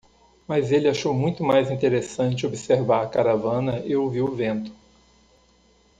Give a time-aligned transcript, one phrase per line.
[0.47, 4.71] Mas ele achou muito mais interessante observar a caravana e ouvir o vento.